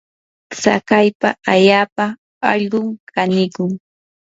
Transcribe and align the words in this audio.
tsakaypa 0.59 1.27
allaapa 1.53 2.03
allqum 2.51 2.87
kanikun. 3.13 3.71